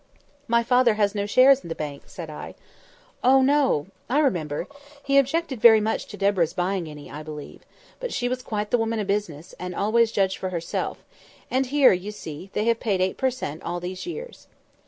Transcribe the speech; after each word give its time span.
"My 0.47 0.63
father 0.63 0.95
has 0.95 1.13
no 1.13 1.27
shares 1.27 1.59
in 1.59 1.69
the 1.69 1.75
bank," 1.75 2.05
said 2.07 2.27
I. 2.27 2.55
"Oh, 3.23 3.43
no! 3.43 3.85
I 4.09 4.17
remember. 4.17 4.65
He 5.03 5.19
objected 5.19 5.61
very 5.61 5.79
much 5.79 6.07
to 6.07 6.17
Deborah's 6.17 6.53
buying 6.53 6.89
any, 6.89 7.11
I 7.11 7.21
believe. 7.21 7.61
But 7.99 8.11
she 8.11 8.27
was 8.27 8.41
quite 8.41 8.71
the 8.71 8.79
woman 8.79 8.97
of 8.99 9.05
business, 9.05 9.53
and 9.59 9.75
always 9.75 10.11
judged 10.11 10.39
for 10.39 10.49
herself; 10.49 11.03
and 11.51 11.67
here, 11.67 11.93
you 11.93 12.11
see, 12.11 12.49
they 12.53 12.65
have 12.65 12.79
paid 12.79 12.99
eight 12.99 13.17
per 13.17 13.29
cent. 13.29 13.61
all 13.61 13.79
these 13.79 14.07
years." 14.07 14.47